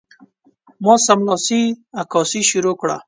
ما 0.83 0.93
سملاسي 1.07 1.61
عکاسي 2.01 2.41
شروع 2.49 2.75
کړه. 2.81 2.95